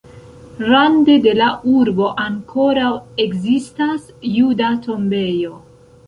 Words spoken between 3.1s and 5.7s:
ekzistas juda tombejo.